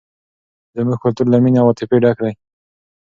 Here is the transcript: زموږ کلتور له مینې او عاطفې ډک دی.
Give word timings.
زموږ 0.75 0.97
کلتور 1.03 1.25
له 1.29 1.37
مینې 1.43 1.57
او 1.61 1.67
عاطفې 1.69 1.97
ډک 2.03 2.17
دی. 2.23 2.33